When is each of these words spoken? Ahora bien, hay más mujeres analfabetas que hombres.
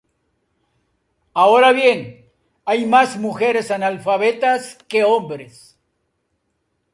Ahora 1.33 1.73
bien, 1.73 2.27
hay 2.65 2.87
más 2.87 3.17
mujeres 3.19 3.69
analfabetas 3.69 4.79
que 4.87 5.03
hombres. 5.03 5.77